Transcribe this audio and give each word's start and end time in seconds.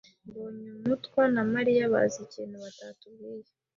Mbonyemutwa 0.27 1.21
na 1.33 1.41
Mariya 1.53 1.83
bazi 1.93 2.17
ikintu 2.27 2.55
batatubwiye. 2.63 3.49